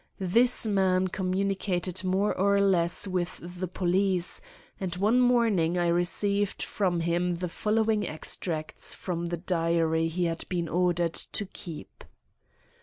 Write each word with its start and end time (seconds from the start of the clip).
This 0.19 0.65
man 0.65 1.09
communicated 1.09 2.03
more 2.03 2.35
or 2.35 2.59
less 2.59 3.07
with 3.07 3.39
the 3.39 3.67
police, 3.67 4.41
and 4.79 4.95
one 4.95 5.19
morning 5.19 5.77
I 5.77 5.85
received 5.89 6.63
from 6.63 7.01
him 7.01 7.35
the 7.37 7.47
following 7.47 8.07
extracts 8.07 8.95
from 8.95 9.27
the 9.27 9.37
diary 9.37 10.07
he 10.07 10.25
had 10.25 10.43
been 10.49 10.67
ordered 10.67 11.13
to 11.13 11.45
keep. 11.45 12.03